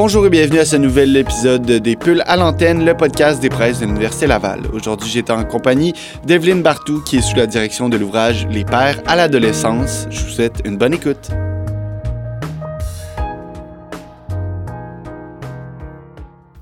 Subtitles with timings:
[0.00, 3.80] Bonjour et bienvenue à ce nouvel épisode des Pulls à l'antenne, le podcast des presses
[3.80, 4.60] de l'Université Laval.
[4.72, 5.92] Aujourd'hui, j'étais en compagnie
[6.24, 10.06] d'Evelyne Bartou, qui est sous la direction de l'ouvrage Les pères à l'adolescence.
[10.08, 11.30] Je vous souhaite une bonne écoute.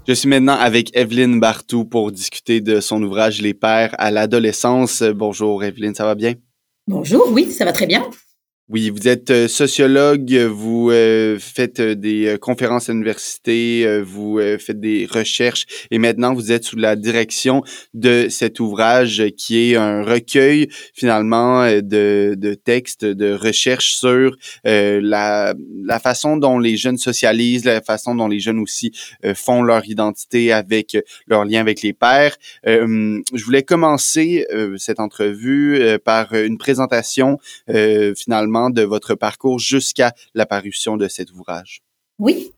[0.08, 5.02] Je suis maintenant avec Evelyne Bartou pour discuter de son ouvrage Les pères à l'adolescence.
[5.02, 6.32] Bonjour Evelyne, ça va bien?
[6.86, 8.02] Bonjour, oui, ça va très bien.
[8.68, 14.80] Oui, vous êtes euh, sociologue, vous euh, faites euh, des conférences à l'université, vous faites
[14.80, 17.62] des recherches et maintenant vous êtes sous la direction
[17.94, 25.54] de cet ouvrage qui est un recueil finalement de, de textes, de recherches sur la,
[25.84, 28.92] la façon dont les jeunes socialisent, la façon dont les jeunes aussi
[29.34, 30.96] font leur identité avec
[31.26, 32.36] leur lien avec les pères.
[32.64, 34.46] je voulais commencer
[34.76, 37.38] cette entrevue par une présentation
[37.68, 41.82] finalement de votre parcours jusqu'à l'apparition de cet ouvrage?
[42.18, 42.50] Oui.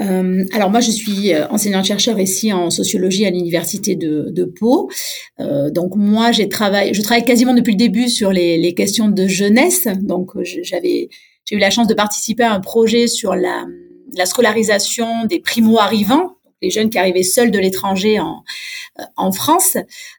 [0.00, 4.90] Euh, alors moi, je suis euh, enseignante-chercheur ici en sociologie à l'université de, Pau.
[5.38, 9.26] Euh, donc moi, j'ai travaillé, je travaille quasiment depuis le début sur les, questions de
[9.26, 9.86] jeunesse.
[10.00, 10.30] Donc
[10.62, 11.10] j'avais,
[11.44, 13.66] j'ai eu la chance de participer à un projet sur la,
[14.16, 19.76] la scolarisation des primo-arrivants, les jeunes qui arrivaient seuls de l'étranger en, France.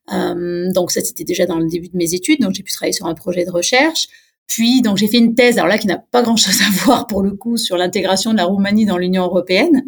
[0.09, 2.41] Donc ça, c'était déjà dans le début de mes études.
[2.41, 4.07] Donc j'ai pu travailler sur un projet de recherche.
[4.53, 7.23] Puis, donc, j'ai fait une thèse, alors là, qui n'a pas grand-chose à voir pour
[7.23, 9.83] le coup sur l'intégration de la Roumanie dans l'Union européenne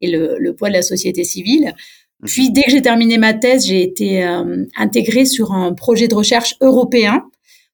[0.00, 1.72] et le, le, poids de la société civile.
[2.20, 2.28] Mhm.
[2.28, 6.16] Puis, dès que j'ai terminé ma thèse, j'ai été euh, intégrée sur un projet de
[6.16, 7.22] recherche européen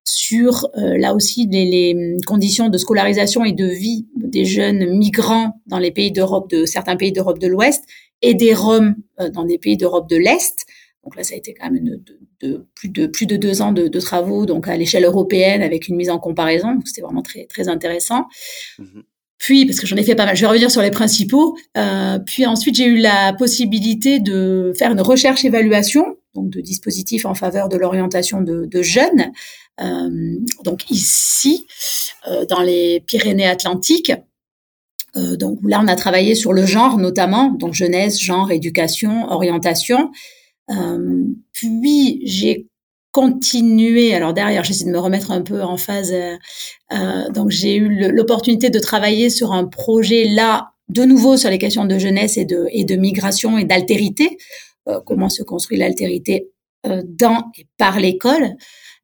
[0.04, 5.58] sur, euh, là aussi, les, les, conditions de scolarisation et de vie des jeunes migrants
[5.66, 7.84] dans les pays d'Europe, de certains pays d'Europe de l'Ouest
[8.20, 10.66] et des Roms euh, dans des pays d'Europe de l'Est.
[11.04, 12.02] Donc là, ça a été quand même une,
[12.40, 15.88] de, plus de plus de deux ans de, de travaux, donc à l'échelle européenne avec
[15.88, 16.78] une mise en comparaison.
[16.84, 18.26] C'était vraiment très très intéressant.
[18.78, 19.04] Mhm.
[19.44, 21.54] Puis, parce que j'en ai fait pas mal, je vais revenir sur les principaux.
[21.76, 27.34] Euh, puis ensuite, j'ai eu la possibilité de faire une recherche-évaluation, donc de dispositifs en
[27.34, 29.32] faveur de l'orientation de, de, jeunes.
[29.82, 31.66] Euh, donc ici,
[32.26, 34.12] euh, dans les Pyrénées-Atlantiques.
[35.14, 40.10] Donc là, on a travaillé sur le genre notamment, donc jeunesse, genre, éducation, orientation.
[40.70, 42.66] Euh, puis j'ai
[43.12, 44.14] continué.
[44.14, 46.12] Alors derrière, j'essaie de me remettre un peu en phase.
[46.12, 46.36] Euh,
[46.92, 51.58] euh donc j'ai eu l'opportunité de travailler sur un projet là, de nouveau sur les
[51.58, 54.36] questions de jeunesse et de, et de migration et d'altérité.
[54.88, 56.50] Euh, comment se construit l'altérité
[56.86, 58.50] euh, dans et par l'école.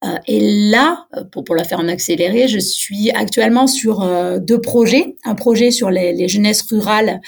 [0.05, 4.07] Euh, et là, pour, pour la faire en accéléré, je suis actuellement sur
[4.41, 5.17] deux projets.
[5.25, 7.21] Un projet sur les, les jeunesses rurales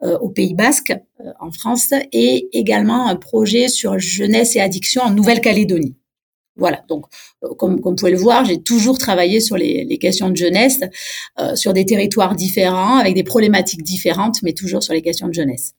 [0.00, 0.94] au Pays Basque,
[1.40, 5.96] en France, et également un projet sur jeunesse et addiction en Nouvelle-Calédonie.
[6.56, 7.06] Voilà, donc
[7.56, 10.80] comme, comme vous pouvez le voir, j'ai toujours travaillé sur les, les questions de jeunesse,
[11.38, 15.32] euh, sur des territoires différents, avec des problématiques différentes, mais toujours sur les questions de
[15.32, 15.74] jeunesse.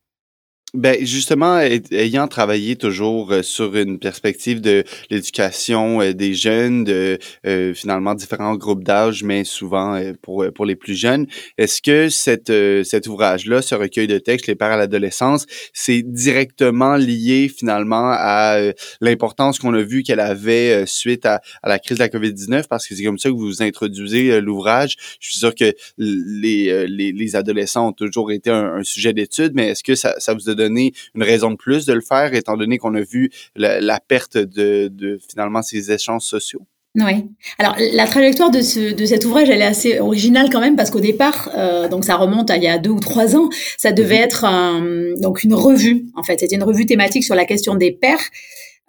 [0.73, 7.19] Ben justement, ayant travaillé toujours euh, sur une perspective de l'éducation euh, des jeunes, de
[7.45, 11.27] euh, finalement différents groupes d'âge, mais souvent pour pour les plus jeunes,
[11.57, 12.53] est-ce que cette
[12.85, 18.57] cet ouvrage-là, ce recueil de textes, les pères à l'adolescence, c'est directement lié finalement à
[19.01, 22.95] l'importance qu'on a vu qu'elle avait suite à, la crise de la COVID-19, parce que
[22.95, 24.95] c'est comme ça que vous introduisez l'ouvrage.
[25.19, 29.51] Je suis sûr que les, les, les adolescents ont toujours été un, un sujet d'étude,
[29.53, 32.57] mais est-ce que ça, ça vous a une raison de plus de le faire, étant
[32.57, 36.65] donné qu'on a vu la, perte de, de finalement ces échanges sociaux?
[36.95, 37.29] Oui.
[37.57, 40.91] Alors la trajectoire de, ce, de cet ouvrage, elle est assez originale quand même parce
[40.91, 43.93] qu'au départ, euh, donc ça remonte à il y a deux ou trois ans, ça
[43.93, 44.23] devait mhm.
[44.23, 46.07] être un, donc une revue.
[46.15, 48.19] En fait, c'était une revue thématique sur la question des pères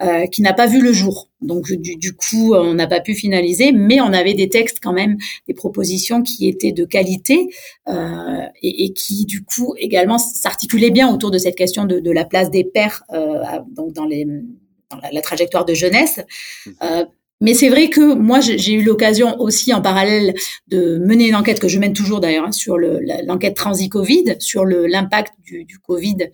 [0.01, 1.29] euh, qui n'a pas vu le jour.
[1.41, 4.93] Donc du, du coup, on n'a pas pu finaliser, mais on avait des textes quand
[4.93, 5.17] même,
[5.47, 7.49] des propositions qui étaient de qualité
[7.87, 12.11] euh, et, et, qui du coup également s'articulaient bien autour de cette question de, de
[12.11, 16.21] la place des pères euh, donc dans, les, dans la, la, trajectoire de jeunesse.
[16.65, 16.71] Mmh.
[16.81, 17.05] Euh,
[17.43, 20.33] mais c'est vrai que moi, j'ai eu l'occasion aussi en parallèle
[20.69, 25.33] de mener une enquête que je mène toujours d'ailleurs hein, sur l'enquête Transi-Covid, sur l'impact
[25.43, 26.29] du, du Covid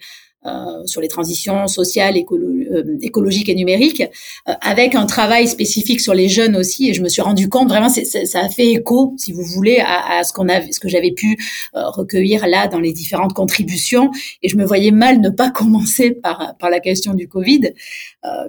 [0.45, 4.03] euh, sur les transitions sociales, euh, écologiques et numériques,
[4.47, 6.89] euh, avec un travail spécifique sur les jeunes aussi.
[6.89, 10.19] Et je me suis rendu compte vraiment, ça a fait écho, si vous voulez, à,
[10.19, 11.37] à ce qu'on avait, ce que j'avais pu
[11.73, 14.11] recueillir là dans les différentes contributions.
[14.41, 17.73] Et je me voyais mal ne pas commencer par par la question du Covid,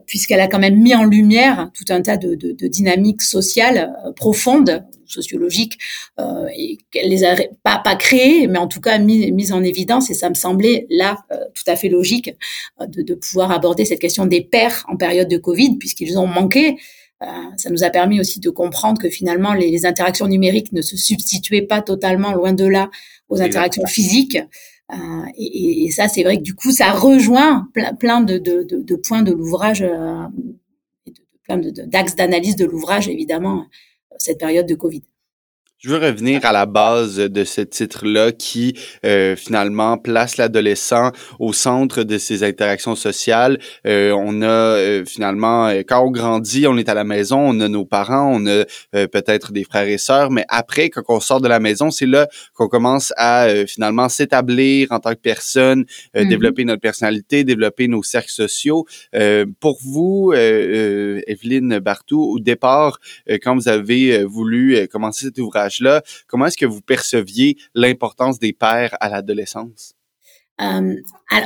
[0.07, 3.93] puisqu'elle a quand même mis en lumière tout un tas de, de, de dynamiques sociales
[4.17, 5.79] profondes sociologiques
[6.19, 10.11] euh, et qu'elle les a pas pas créées, mais en tout cas mises en évidence.
[10.11, 12.35] Et ça me semblait là euh, tout à fait logique
[12.81, 16.27] euh, de, de, pouvoir aborder cette question des pères en période de Covid, puisqu'ils ont
[16.27, 16.77] manqué.
[17.23, 17.27] Euh,
[17.59, 21.63] ça nous a permis aussi de comprendre que finalement les, interactions numériques ne se substituaient
[21.63, 22.91] pas totalement, loin de là,
[23.29, 24.39] aux interactions physiques.
[25.37, 28.97] Et, et, ça, c'est vrai que du coup, ça rejoint plein, de, de, de, de,
[28.97, 29.85] points de l'ouvrage,
[31.45, 33.67] plein d'axes d'analyse de l'ouvrage, évidemment,
[34.19, 35.03] cette période de Covid.
[35.83, 41.55] Je veux revenir à la base de ce titre-là qui euh, finalement place l'adolescent au
[41.55, 43.59] centre de ses interactions sociales.
[43.87, 47.59] Euh, on a euh, finalement, euh, quand on grandit, on est à la maison, on
[47.61, 48.67] a nos parents, on a
[49.07, 52.29] peut-être des frères et sœurs, mais après, quand on sort de la maison, c'est là
[52.53, 56.29] qu'on commence à finalement s'établir en tant que personne, mm-hmm.
[56.29, 58.85] développer notre personnalité, développer nos cercles sociaux.
[59.61, 62.99] pour vous, Evelyne Bartou, au départ,
[63.43, 68.53] quand vous avez voulu commencer cet ouvrage, là comment est-ce que vous perceviez l'importance des
[68.53, 69.95] pères à l'adolescence?
[70.61, 70.95] Euh,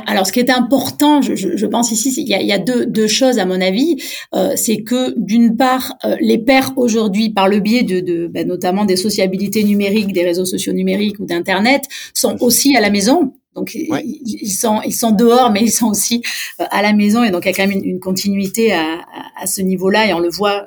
[0.07, 3.61] alors, ce qui est important, je, pense ici, il y a, deux, choses à mon
[3.61, 3.97] avis.
[4.33, 8.83] Euh, c'est que d'une part, euh, les pères aujourd'hui, par le biais de, ben, notamment
[8.83, 11.83] des sociabilités numériques, des réseaux sociaux numériques ou d'internet,
[12.13, 13.33] sont aussi à la maison.
[13.55, 16.21] Donc ils, sont ils sont dehors, mais ils sont aussi
[16.59, 19.05] à la maison, et donc il y a quand même une, continuité à,
[19.41, 20.65] à ce niveau-là, et on le voit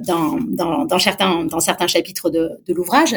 [0.00, 3.16] dans, dans, dans, certains, dans certains chapitres de, de l'ouvrage.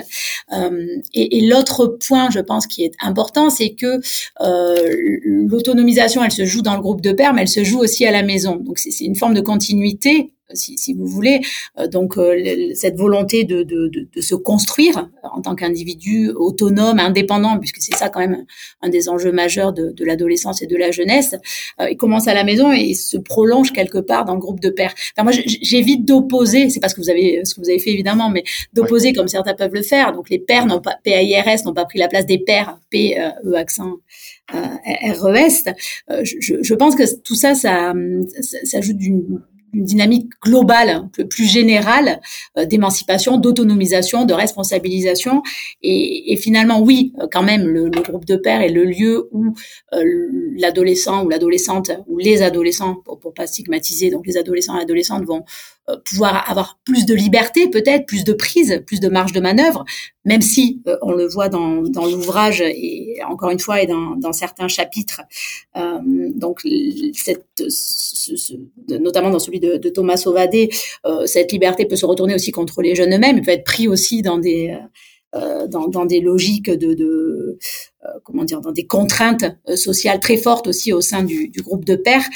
[0.53, 3.99] Euh, et, et l'autre point, je pense, qui est important, c'est que
[4.41, 8.05] euh, l'autonomisation, elle se joue dans le groupe de pairs, mais elle se joue aussi
[8.05, 8.57] à la maison.
[8.57, 11.41] Donc c'est une forme de continuité si, si, vous voulez.
[11.79, 16.99] Euh, donc euh, cette volonté de, de, de, de, se construire en tant qu'individu autonome,
[16.99, 18.45] indépendant, puisque c'est ça quand même
[18.81, 21.35] un des enjeux majeurs de, de l'adolescence et de la jeunesse,
[21.81, 24.59] euh, il commence à la maison et il se prolonge quelque part dans le groupe
[24.59, 24.93] de pères.
[25.15, 27.91] Enfin, moi, j'évite d'opposer, c'est pas ce que vous avez ce que vous avez fait
[27.91, 28.43] évidemment, mais
[28.73, 30.13] d'opposer comme certains peuvent le faire.
[30.13, 33.55] Donc les pères n'ont pas PAIRS n'ont pas pris la place des pères P E
[33.55, 33.97] accent
[34.51, 35.73] RES.
[36.23, 37.93] Je, je, pense que tout ça, ça,
[38.41, 39.41] ça, ça ajoute d'une
[39.75, 42.21] une dynamique globale, plus générale
[42.57, 45.43] euh, d'émancipation, d'autonomisation, de responsabilisation.
[45.81, 49.53] Et, finalement, oui, euh, quand même, le, groupe de pères est le lieu où
[49.93, 50.03] euh,
[50.57, 55.25] l'adolescent ou l'adolescente ou les adolescents, pour, pour pas stigmatiser, donc les adolescents et adolescentes
[55.25, 55.43] vont
[56.05, 59.85] pouvoir avoir plus de liberté, peut-être plus de prise, plus de marge de manœuvre,
[60.25, 64.15] même si euh, on le voit dans, dans l'ouvrage et encore une fois et dans,
[64.15, 65.21] dans certains chapitres.
[65.77, 65.99] Euh,
[66.35, 66.61] donc,
[67.13, 67.45] cette,
[68.89, 70.69] notamment dans celui de, de Thomas Sauvadé,
[71.05, 73.41] euh, cette liberté peut se retourner aussi contre les jeunes eux-mêmes.
[73.41, 74.87] Peut être pris aussi dans des euh,
[75.67, 77.57] dans, dans, des logiques de, de
[78.05, 81.61] euh, comment dire, dans des contraintes euh, sociales très fortes aussi au sein du, du
[81.61, 82.27] groupe de pairs.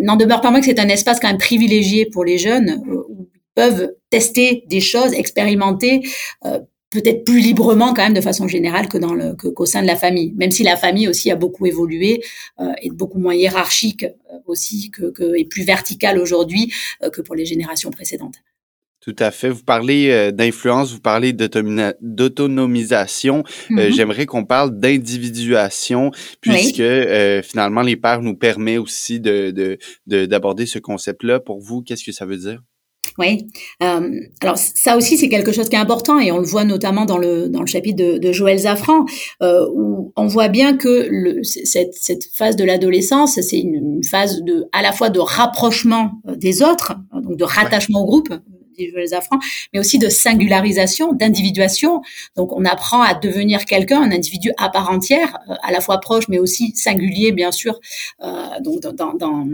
[0.00, 3.28] N'en demeure pas moins que c'est un espace quand même privilégié pour les jeunes où
[3.34, 6.02] ils peuvent tester des choses, expérimenter,
[6.90, 9.94] peut-être plus librement quand même de façon générale que dans le qu'au sein de la
[9.94, 12.20] famille même si la famille aussi a beaucoup évolué
[12.58, 14.06] euh, est beaucoup moins hiérarchique
[14.46, 16.72] aussi que, que et plus verticale aujourd'hui
[17.12, 18.42] que pour les générations précédentes
[19.00, 19.48] tout à fait.
[19.48, 23.44] Vous parlez euh, d'influence, vous parlez d'autonomisation.
[23.70, 23.94] Euh, mm-hmm.
[23.94, 26.10] J'aimerais qu'on parle d'individuation,
[26.42, 31.40] puisque euh, finalement les pères nous permet aussi de d'aborder ce concept-là.
[31.40, 32.60] Pour vous, qu'est-ce que ça veut dire?
[33.18, 33.48] Oui.
[33.80, 37.18] alors ça aussi c'est quelque chose qui est important et on le voit notamment dans
[37.18, 39.04] le dans le chapitre de, de Joël Zafran
[39.40, 44.64] où on voit bien que le, cette, cette phase de l'adolescence c'est une, phase de
[44.72, 48.32] à la fois de rapprochement des autres donc de rattachement au groupe
[49.72, 52.02] mais aussi de singularisation, d'individuation.
[52.36, 55.98] Donc, on apprend à devenir quelqu'un, un individu à part entière, euh, à la fois
[55.98, 57.78] proche, mais aussi singulier, bien sûr,
[58.22, 59.46] euh, donc dans, dans,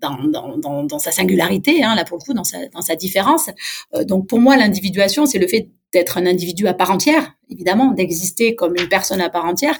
[0.00, 3.50] dans, dans, dans sa singularité, hein, là pour le coup, dans sa, dans sa différence.
[3.94, 7.92] Euh, donc, pour moi, l'individuation, c'est le fait d'être un individu à part entière, évidemment,
[7.92, 9.78] d'exister comme une personne à part entière,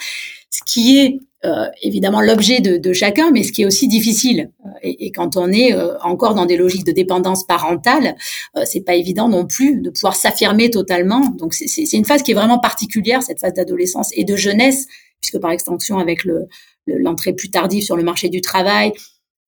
[0.51, 4.51] ce qui est euh, évidemment l'objet de, de, chacun, mais ce qui est aussi difficile.
[4.65, 8.17] Euh, et, et quand on est euh, encore dans des logiques de dépendance parentale,
[8.65, 11.21] c'est pas évident non plus de pouvoir s'affirmer totalement.
[11.37, 14.87] Donc c'est une phase qui est vraiment particulière, cette phase d'adolescence et de jeunesse,
[15.21, 16.47] puisque par extension avec le
[16.87, 18.93] l'entrée plus tardive sur le marché du travail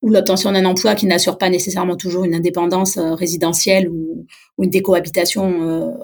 [0.00, 4.26] ou l'obtention d'un emploi qui n'assure pas nécessairement toujours une indépendance résidentielle ou,
[4.56, 5.94] ou, une décohabitation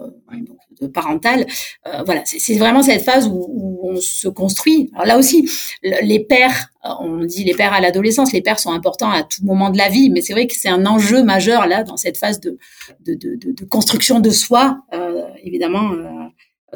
[0.86, 1.46] parentale.
[1.86, 4.90] Euh, voilà, c'est vraiment cette phase où, on se construit.
[4.94, 5.48] Alors là aussi,
[5.82, 9.44] les pères, euh, on dit les pères à l'adolescence, les pères sont importants à tout
[9.44, 12.16] moment de la vie, mais c'est vrai que c'est un enjeu majeur là dans cette
[12.16, 12.58] phase de,
[13.00, 15.90] de, de, de construction de soi, euh, évidemment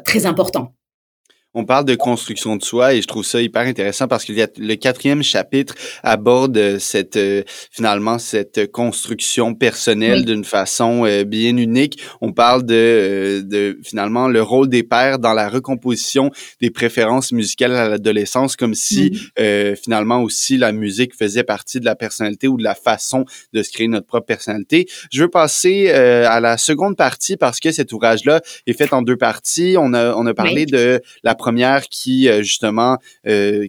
[0.03, 0.73] très important
[1.53, 4.75] on parle de construction de soi et je trouve ça hyper intéressant parce que le
[4.75, 5.73] quatrième chapitre
[6.03, 11.99] aborde cette euh, finalement cette construction personnelle d'une façon euh, bien unique.
[12.21, 17.31] On parle de, euh, de finalement le rôle des pères dans la recomposition des préférences
[17.31, 19.17] musicales à l'adolescence, comme si
[19.81, 23.71] finalement aussi la musique faisait partie de la personnalité ou de la façon de se
[23.71, 24.87] créer notre propre personnalité.
[25.11, 29.17] Je veux passer à la seconde partie parce que cet ouvrage-là est fait en deux
[29.17, 29.75] parties.
[29.77, 32.97] On a on a parlé de la première qui, justement,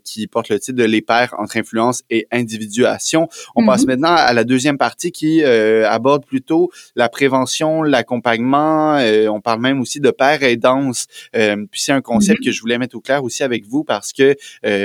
[0.04, 3.28] qui porte le titre de Les pairs entre influence et individuation.
[3.54, 3.86] On passe mm-hmm.
[3.86, 8.98] maintenant à la deuxième partie qui aborde plutôt la prévention, l'accompagnement.
[9.30, 11.06] on parle même aussi de père et danse.
[11.32, 12.44] puis c'est un concept mm-hmm.
[12.44, 14.34] que je voulais mettre au clair aussi avec vous parce que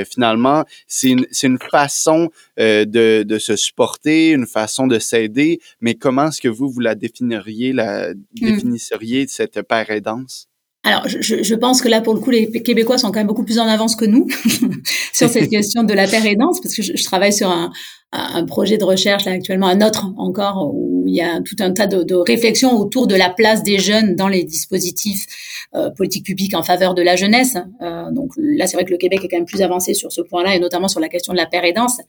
[0.10, 6.28] finalement, c'est une, une façon de, de se supporter, une façon de s'aider, mais comment
[6.28, 8.24] est-ce que vous, vous la définiriez, la hmm.
[8.34, 10.48] définisseriez, cette paire aidance?
[10.86, 13.46] Alors, je, je, pense que là, pour le coup, les Québécois sont quand même beaucoup
[13.46, 14.28] plus en avance que nous
[15.14, 17.72] sur cette question de la paire aidance, parce que je, je travaille sur un,
[18.12, 21.72] un, projet de recherche là, actuellement, un autre encore, où il y a tout un
[21.72, 25.26] tas de, de réflexions autour de la place des jeunes dans les dispositifs
[25.74, 27.58] euh, politiques publiques en faveur de la jeunesse.
[27.82, 30.22] Euh, donc là, c'est vrai que le Québec est quand même plus avancé sur ce
[30.22, 32.00] point-là, et notamment sur la question de la paire aidance.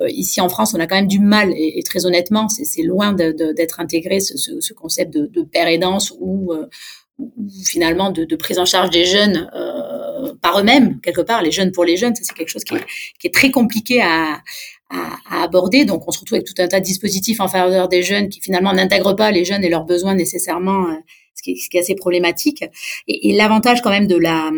[0.00, 3.12] Euh, ici en France, on a quand même du mal, et, très honnêtement, c'est loin
[3.12, 6.66] d'être intégré ce, ce, ce, concept de, de paire aidance ou euh,
[7.64, 11.72] finalement de, de, prise en charge des jeunes euh, par eux-mêmes quelque part les jeunes
[11.72, 12.84] pour les jeunes c'est quelque chose qui est,
[13.18, 14.40] qui est, très compliqué à,
[14.90, 15.84] à, à, aborder.
[15.84, 18.40] Donc on se retrouve avec tout un tas de dispositifs en faveur des jeunes qui
[18.40, 20.94] finalement n'intègrent pas les jeunes et leurs besoins nécessairement euh,
[21.34, 22.64] ce qui, est, ce qui est assez problématique.
[23.06, 24.50] Et, et l'avantage quand même de la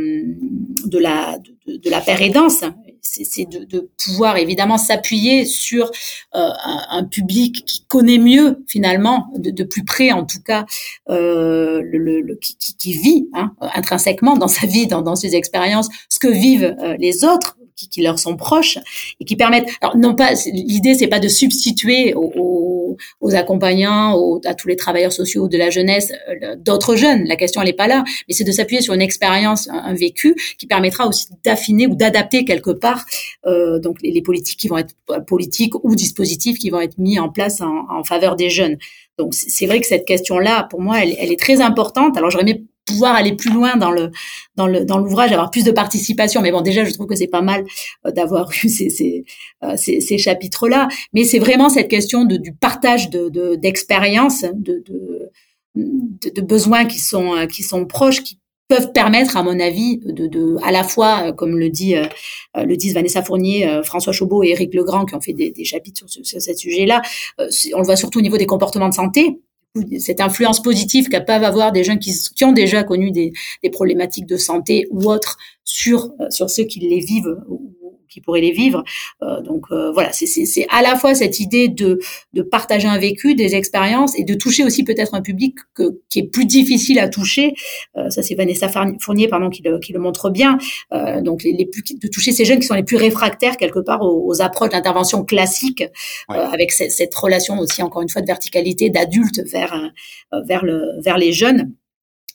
[0.86, 2.64] de la de, de la paire aidance
[3.10, 5.90] c'est de, de, pouvoir évidemment s'appuyer sur
[6.34, 6.50] euh,
[6.90, 10.66] un, public qui connaît mieux finalement, de, de plus près en tout cas,
[11.08, 15.88] euh, le, le, qui, qui, vit hein, intrinsèquement dans sa vie, dans, dans ses expériences,
[16.08, 18.78] ce que vivent euh, les autres qui, qui, leur sont proches
[19.18, 19.68] et qui permettent.
[19.80, 22.30] Alors non pas, l'idée c'est pas de substituer aux,
[23.20, 27.24] aux, accompagnants, à tous les travailleurs sociaux de la jeunesse euh, d'autres jeunes.
[27.26, 30.34] La question elle est pas là, mais c'est de s'appuyer sur une expérience, un, vécu
[30.58, 33.04] qui permettra aussi d'affiner ou d'adapter quelque part
[33.46, 36.98] euh, donc les, les, politiques qui vont être euh, politiques ou dispositifs qui vont être
[36.98, 38.78] mis en place en, en faveur des jeunes.
[39.18, 42.16] Donc c'est vrai que cette question-là, pour moi, elle, elle, est très importante.
[42.16, 44.10] Alors j'aurais aimé pouvoir aller plus loin dans le
[44.56, 46.42] dans le dans l'ouvrage, avoir plus de participation.
[46.42, 47.64] Mais bon, déjà, je trouve que c'est pas mal
[48.06, 49.24] euh, d'avoir eu ces ces,
[49.64, 50.88] euh, ces, ces chapitres-là.
[51.12, 55.30] Mais c'est vraiment cette question de, du partage de d'expériences, de, de,
[56.36, 60.26] de, besoins qui sont euh, qui sont proches, qui peuvent permettre, à mon avis, de,
[60.28, 61.94] de à la fois, comme le dit
[62.54, 65.98] le disent Vanessa Fournier, François Chaubeau et Éric Legrand, qui ont fait des, des chapitres
[65.98, 67.02] sur, ce, sur ce sujet-là.
[67.38, 69.40] on le voit surtout au niveau des comportements de santé
[69.98, 72.12] cette influence positive qu'à peuvent avoir des gens qui,
[72.44, 76.80] ont déjà connu des, des, problématiques de santé ou autres sur euh, sur ceux qui
[76.80, 77.36] les vivent
[78.10, 78.84] qui pourraient les vivre.
[79.22, 81.98] Euh, donc euh, voilà, c'est à la fois cette idée de,
[82.32, 86.20] de partager un vécu, des expériences et de toucher aussi peut-être un public que, qui
[86.20, 87.54] est plus difficile à toucher.
[87.96, 88.68] Euh, ça c'est Vanessa
[89.00, 90.58] Fournier pardon qui le, qui le montre bien.
[90.92, 93.80] Euh, donc les, les, plus de toucher ces jeunes qui sont les plus réfractaires quelque
[93.80, 95.84] part aux, aux approches d'intervention classiques,
[96.30, 99.74] euh, avec cette, cette, relation aussi encore une fois de verticalité d'adulte vers
[100.46, 101.72] vers le vers les jeunes.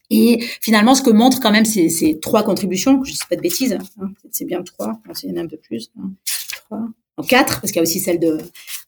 [0.09, 3.41] Et finalement, ce que montrent quand même ces, trois contributions, je ne sais pas de
[3.41, 6.11] bêtises, hein, c'est bien trois, il y en a un peu plus, hein,
[6.51, 6.87] trois,
[7.27, 8.37] quatre, parce qu'il y a aussi celle de,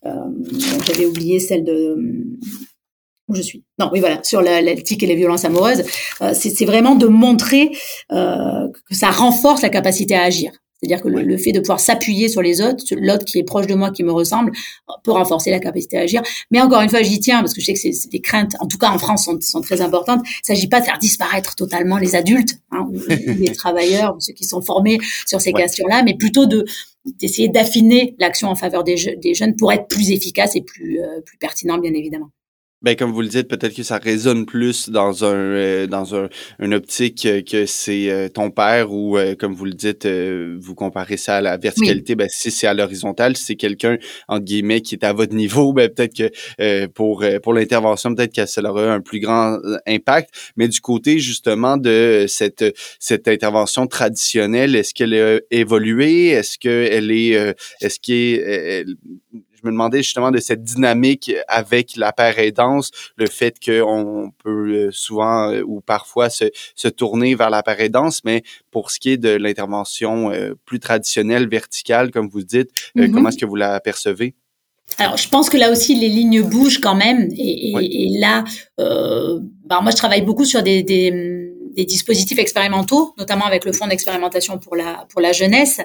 [0.06, 0.12] euh,
[0.86, 1.98] j'avais oublié celle de,
[3.28, 3.64] où je suis.
[3.80, 5.84] Non, oui, voilà, sur l'éthique et les violences amoureuses,
[6.22, 7.72] euh, c'est vraiment de montrer
[8.12, 10.52] euh, que ça renforce la capacité à agir.
[10.80, 13.74] C'est-à-dire que le, fait de pouvoir s'appuyer sur les autres, l'autre qui est proche de
[13.74, 14.52] moi, qui me ressemble,
[15.04, 16.22] peut renforcer la capacité à agir.
[16.52, 18.68] Mais encore une fois, j'y tiens parce que je sais que c'est des craintes, en
[18.68, 20.22] tout cas en France, sont, sont très importantes.
[20.24, 24.20] Il ne s'agit pas de faire disparaître totalement les adultes, hein, ou les travailleurs, ou
[24.20, 26.66] ceux qui sont formés sur ces questions-là, mais plutôt de
[27.22, 31.22] d'essayer d'affiner l'action en faveur des, des, jeunes pour être plus efficace et plus, euh,
[31.22, 32.32] plus pertinent, bien évidemment.
[32.84, 36.30] Ben, comme vous le dites, peut-être que ça résonne plus dans un euh, dans un
[36.60, 41.18] une optique que c'est euh, ton père ou euh, comme vous le dites, vous comparez
[41.18, 42.14] ça à la verticalité.
[42.14, 45.74] Ben si c'est à l'horizontale, si c'est quelqu'un entre guillemets qui est à votre niveau,
[45.74, 49.58] ben peut-être que pour pour l'intervention, peut-être que ça aura un plus grand
[49.88, 50.30] impact.
[50.56, 52.64] Mais du côté justement de cette
[53.00, 56.28] cette intervention traditionnelle, est-ce qu'elle a évolué?
[56.28, 58.86] Est-ce qu'elle est est-ce qu'elle
[59.68, 64.90] me demandais justement de cette dynamique avec la paire aidance, le fait qu'on peut euh,
[64.92, 66.46] souvent euh, ou parfois se,
[66.76, 70.80] se tourner vers la paire aidance, mais pour ce qui est de l'intervention euh, plus
[70.80, 73.12] traditionnelle, verticale, comme vous dites, mm-hmm.
[73.12, 74.34] comment est-ce que vous la percevez?
[75.00, 77.30] Alors, je pense que là aussi, les lignes bougent quand même.
[77.38, 78.46] Et, et, et là,
[78.80, 81.47] euh, bah, moi, je travaille beaucoup sur des, des
[81.78, 85.80] des dispositifs expérimentaux, notamment avec le fonds d'expérimentation pour la pour la jeunesse,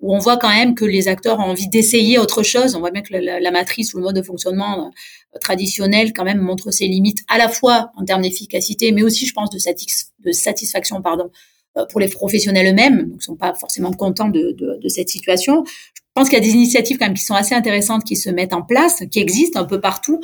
[0.00, 2.74] où on voit quand même que les acteurs ont envie d'essayer autre chose.
[2.74, 6.40] On voit bien que la, matrice ou le mode de fonctionnement euh, traditionnel quand même
[6.40, 10.10] montre ses limites à la fois en termes d'efficacité, mais aussi, je pense, de, satis
[10.18, 11.30] de satisfaction, pardon,
[11.78, 15.64] euh, pour les professionnels eux-mêmes, donc sont pas forcément contents de, de cette situation.
[15.64, 18.30] Je pense qu'il y a des initiatives quand même qui sont assez intéressantes qui se
[18.30, 20.18] mettent en place, qui existent un peu partout,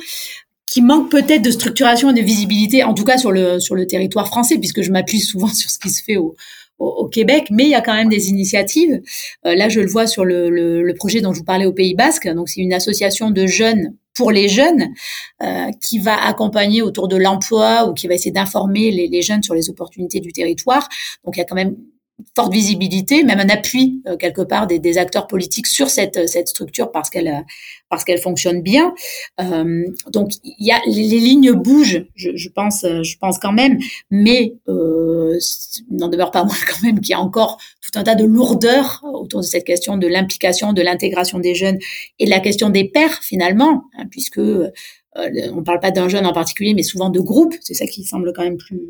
[0.65, 3.85] qui manque peut-être de structuration et de visibilité, en tout cas sur le sur le
[3.87, 6.35] territoire français, puisque je m'appuie souvent sur ce qui se fait au,
[6.79, 9.01] au, Québec, mais il y a quand même des initiatives.
[9.43, 12.27] là, je le vois sur le, le, projet dont je vous parlais au Pays Basque.
[12.27, 14.89] Donc, c'est une association de jeunes pour les jeunes
[15.41, 19.43] euh, qui va accompagner autour de l'emploi ou qui va essayer d'informer les, les, jeunes
[19.43, 20.87] sur les opportunités du territoire.
[21.25, 21.75] Donc, il y a quand même
[22.35, 26.47] forte visibilité, même un appui euh, quelque part des, des, acteurs politiques sur cette, cette
[26.47, 27.45] structure parce qu'elle
[27.89, 28.93] parce qu'elle fonctionne bien.
[29.41, 33.77] Euh, donc il y a les, lignes bougent, je, je, pense je pense quand même,
[34.09, 35.37] mais euh,
[35.89, 39.03] n'en demeure pas moins quand même qu'il y a encore tout un tas de lourdeurs
[39.03, 41.77] autour de cette question de l'implication, de l'intégration des jeunes
[42.19, 44.39] et de la question des pères finalement, hein, puisque
[45.17, 47.53] euh, on parle pas d'un jeune en particulier, mais souvent de groupe.
[47.61, 48.81] C'est ça qui semble quand même plus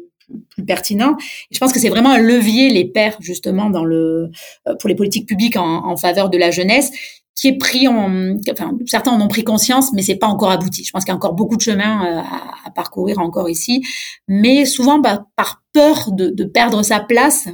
[0.50, 1.16] plus pertinent.
[1.52, 4.30] Je pense que c'est vraiment un levier, les pairs, justement, dans le,
[4.68, 6.92] euh, pour les politiques publiques en, en faveur de la jeunesse,
[7.36, 10.84] qui est pris en, enfin, certains en ont pris conscience, mais c'est pas encore abouti.
[10.84, 13.84] Je pense qu'il y a encore beaucoup de chemin euh, à, à parcourir encore ici,
[14.28, 17.48] mais souvent, bah, par peur de, de perdre sa place,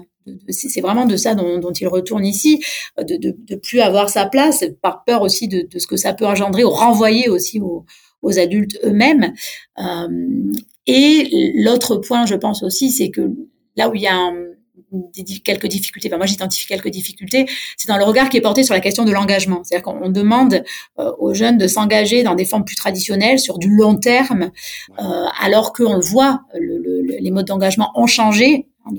[0.50, 2.62] c'est vraiment de ça dont, dont, il retourne ici,
[2.98, 6.14] de, de, de, plus avoir sa place, par peur aussi de, de ce que ça
[6.14, 7.86] peut engendrer, ou renvoyer aussi aux,
[8.22, 9.34] aux adultes eux-mêmes.
[9.78, 10.54] Euh,
[10.88, 13.32] et l'autre point, je pense aussi, c'est que
[13.76, 14.32] là où il y a
[15.44, 17.46] quelques difficultés, enfin moi j'identifie quelques difficultés,
[17.78, 19.64] c'est dans le regard qui est porté sur la question de l'engagement.
[19.64, 20.64] C'est-à-dire qu'on demande
[21.00, 24.52] euh, aux jeunes de s'engager dans des formes plus traditionnelles, sur du long terme,
[25.00, 28.68] euh, alors qu'on le voit, le, les modes d'engagement ont changé.
[28.86, 28.92] Hein,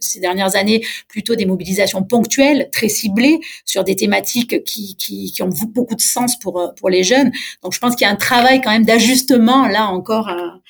[0.00, 5.42] ces dernières années plutôt des mobilisations ponctuelles, très ciblées, sur des thématiques qui, qui, qui
[5.42, 7.30] ont beaucoup de sens pour, pour les jeunes.
[7.62, 10.60] Donc je pense qu'il y a un travail quand même d'ajustement là encore à,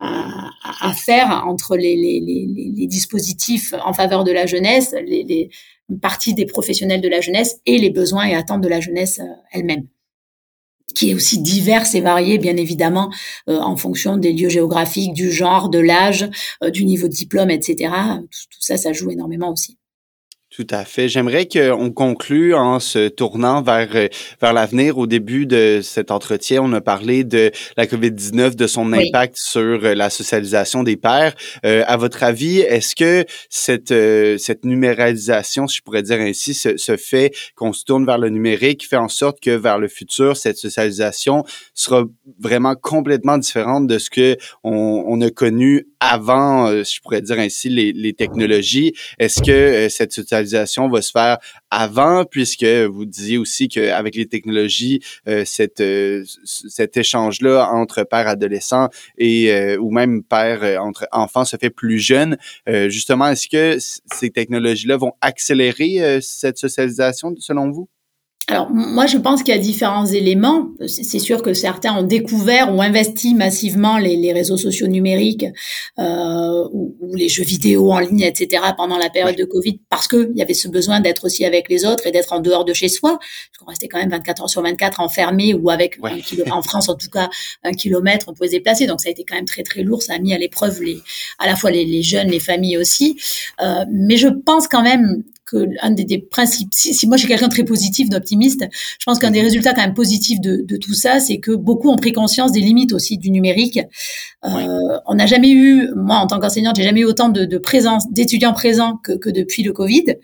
[0.00, 5.50] à, faire entre les, les, les, les, dispositifs en faveur de la jeunesse, les,
[5.88, 9.20] une partie des professionnels de la jeunesse et les besoins et attentes de la jeunesse
[9.20, 9.86] euh, elle-même
[10.94, 13.12] qui est aussi diverse et variée, bien évidemment,
[13.48, 16.28] euh, en fonction des lieux géographiques, du genre, de l'âge,
[16.62, 17.92] euh, du niveau de diplôme, etc.
[18.30, 19.78] tout, ça, ça joue énormément aussi.
[20.56, 21.08] Tout à fait.
[21.08, 24.06] J'aimerais qu'on conclue en se tournant vers euh,
[24.40, 24.98] vers l'avenir.
[24.98, 29.60] Au début de cet entretien, on a parlé de la COVID-19, de son impact sur
[29.60, 31.34] euh, la socialisation des pères.
[31.66, 36.54] Euh, à votre avis, est-ce que cette euh, cette numéralisation, si je pourrais dire ainsi,
[36.54, 39.88] se, se fait qu'on se tourne vers le numérique, fait en sorte que vers le
[39.88, 41.42] futur, cette socialisation
[41.74, 42.04] sera
[42.38, 47.38] vraiment complètement différente de ce que on, on a connu avant, si je pourrais dire
[47.38, 48.92] ainsi, les, les technologies?
[49.18, 51.38] Est-ce que cette socialisation va se faire
[51.70, 55.44] avant, puisque vous disiez aussi qu'avec les technologies, euh,
[55.80, 61.70] euh, cet échange-là entre pères adolescents et euh, ou même pères entre enfants se fait
[61.70, 62.36] plus jeune.
[62.66, 67.88] justement, est-ce que ces technologies-là vont accélérer cette socialisation selon vous?
[68.48, 70.68] Alors moi je pense qu'il y a différents éléments.
[70.86, 75.46] C'est sûr que certains ont découvert ou investi massivement les, les réseaux sociaux numériques
[75.98, 78.62] euh, ou, les jeux vidéo en ligne, etc.
[78.76, 81.86] pendant la période de Covid parce qu'il y avait ce besoin d'être aussi avec les
[81.86, 83.18] autres et d'être en dehors de chez soi.
[83.18, 86.60] Parce qu'on restait quand même 24 heures sur 24 enfermé ou avec un kilo, en
[86.60, 87.30] France en tout cas
[87.62, 88.86] un kilomètre on pouvait se déplacer.
[88.86, 90.02] Donc ça a été quand même très très lourd.
[90.02, 90.98] Ça a mis à l'épreuve les
[91.38, 93.18] à la fois les, les jeunes, les familles aussi.
[93.62, 97.28] Euh, mais je pense quand même que un des, des principes, si, si moi j'ai
[97.28, 100.76] quelqu'un de très positif, d'optimiste, je pense qu'un des résultats quand même positifs de, de
[100.76, 103.80] tout ça, c'est que beaucoup ont pris conscience des limites aussi du numérique.
[104.44, 107.58] Euh, On n'a jamais eu, moi en tant qu'enseignante, j'ai jamais eu autant de, de
[107.58, 110.16] présence d'étudiants présents que, que depuis le Covid.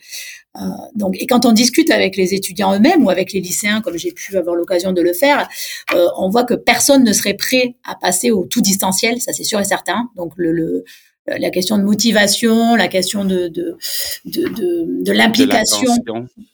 [0.56, 0.60] Euh,
[0.96, 4.10] donc, et quand on discute avec les étudiants eux-mêmes ou avec les lycéens, comme j'ai
[4.10, 5.48] pu avoir l'occasion de le faire,
[5.94, 9.44] euh, on voit que personne ne serait prêt à passer au tout distanciel, ça c'est
[9.44, 10.10] sûr et certain.
[10.16, 10.84] Donc le, le
[11.38, 13.76] la question de motivation, la question de de
[14.24, 15.92] de, de, de l'implication,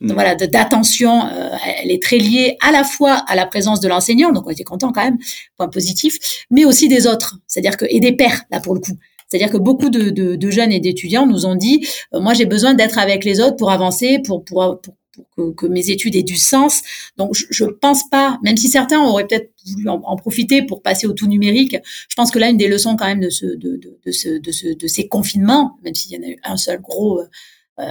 [0.01, 1.51] voilà, d'attention, euh,
[1.83, 4.65] elle est très liée à la fois à la présence de l'enseignant, donc on était
[4.65, 5.19] content quand même,
[5.57, 6.17] point positif,
[6.51, 8.97] mais aussi des autres, c'est-à-dire que et des pères là pour le coup.
[9.29, 11.85] C'est-à-dire que beaucoup de, de, de, jeunes et d'étudiants nous ont dit,
[12.15, 14.95] euh, moi j'ai besoin d'être avec les autres pour avancer, pour, pour, pour
[15.35, 16.83] pour que, mes études aient du sens.
[17.17, 21.07] Donc, je, ne pense pas, même si certains auraient peut-être voulu en, profiter pour passer
[21.07, 21.77] au tout numérique,
[22.09, 24.39] je pense que là, une des leçons quand même de, ce, de, de, de, ce,
[24.39, 27.21] de, ce, de ces confinements, même s'il y en a eu un seul gros
[27.79, 27.85] euh,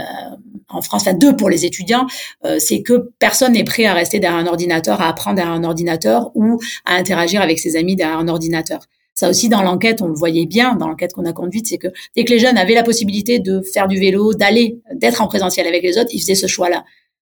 [0.68, 2.08] en France, enfin deux pour les étudiants,
[2.44, 5.64] euh, c'est que personne n'est prêt à rester derrière un ordinateur, à apprendre derrière un
[5.64, 8.82] ordinateur ou à interagir avec ses amis derrière un ordinateur.
[9.14, 11.88] Ça aussi, dans l'enquête, on le voyait bien, dans l'enquête qu'on a conduite, c'est que
[12.16, 15.68] dès que les jeunes avaient la possibilité de faire du vélo, d'aller, d'être en présentiel
[15.68, 16.84] avec les autres, ils faisaient ce choix-là.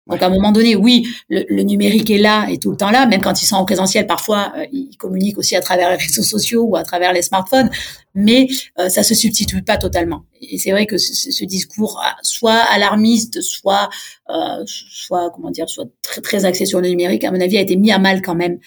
[0.09, 3.07] Donc à un moment donné, oui, le, numérique est là et tout le temps là,
[3.07, 6.23] même quand ils sont en présentiel, parfois euh, ils communiquent aussi à travers les réseaux
[6.23, 7.71] sociaux ou à travers les smartphones,
[8.15, 10.25] mais euh, ça se substitue pas totalement.
[10.41, 13.89] Et c'est vrai que ce, discours, ah, soit alarmiste, soit,
[14.31, 17.61] euh, soit comment dire, soit très très axé sur le numérique, à mon avis, a
[17.61, 18.59] été mis à mal quand même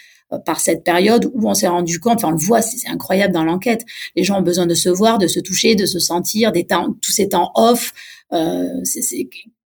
[0.45, 3.43] par cette période où on s'est rendu compte, enfin on le voit, c'est incroyable dans
[3.43, 3.83] l'enquête,
[4.15, 6.95] les gens ont besoin de se voir, de se toucher, de se sentir, des temps,
[7.01, 7.93] tous ces temps off,
[8.33, 9.27] euh, c'est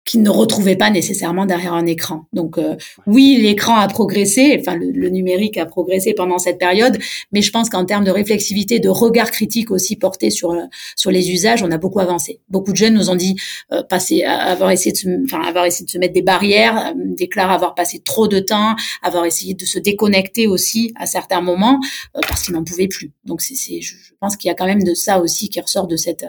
[0.09, 2.25] qu'ils ne retrouvaient pas nécessairement derrière un écran.
[2.33, 6.97] Donc euh, oui, l'écran a progressé, enfin le, numérique a progressé pendant cette période,
[7.31, 10.63] mais je pense qu'en termes de réflexivité, de regard critique aussi porté sur euh,
[10.95, 12.41] sur les usages, on a beaucoup avancé.
[12.49, 13.35] Beaucoup de jeunes nous ont dit
[13.71, 17.51] euh, passer, avoir essayé de, se, enfin avoir essayé de se mettre des barrières, déclarent
[17.51, 21.79] avoir passé trop de temps, avoir essayé de se déconnecter aussi à certains moments
[22.27, 23.11] parce qu'ils n'en pouvaient plus.
[23.25, 25.97] Donc c'est, je pense qu'il y a quand même de ça aussi qui ressort de
[25.97, 26.25] cette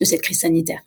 [0.00, 0.82] de cette crise sanitaire.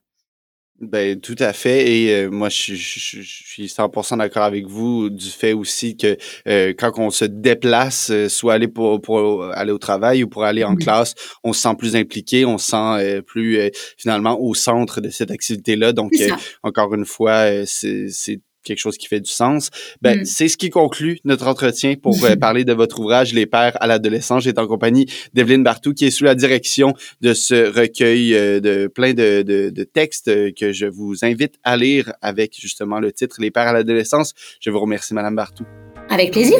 [0.81, 1.89] Ben, tout à fait.
[1.89, 6.17] Et euh, moi, je, je, je, suis 100% d'accord avec vous du fait aussi que
[6.49, 10.43] euh, quand on se déplace, euh, soit aller pour, pour aller au travail ou pour
[10.43, 14.99] aller en classe, on se sent plus impliqué, on se sent plus finalement au centre
[14.99, 15.93] de cette activité-là.
[15.93, 16.11] Donc,
[16.61, 19.69] encore une fois, c'est quelque chose qui fait du sens.
[20.01, 20.25] Ben, mm.
[20.25, 23.87] c'est ce qui conclut notre entretien pour euh, parler de votre ouvrage Les pères à
[23.87, 24.43] l'adolescence.
[24.43, 28.87] J'étais en compagnie d'Evelyne Bartou qui est sous la direction de ce recueil euh, de
[28.87, 33.11] plein de, de, de, textes euh, que je vous invite à lire avec justement le
[33.11, 34.33] titre Les pères à l'adolescence.
[34.59, 35.63] Je vous remercie, Madame Bartou.
[36.09, 36.57] Avec plaisir.